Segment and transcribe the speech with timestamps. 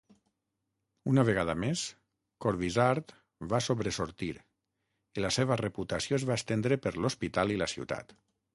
[1.11, 1.83] Una vegada més,
[2.45, 3.13] Corvisart
[3.53, 8.17] va sobresortir i la seva reputació es va estendre per l'hospital i la ciutat.